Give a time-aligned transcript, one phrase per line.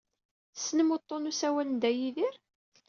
[0.55, 2.35] Tessnem uḍḍun n usawal n Dda Yidir?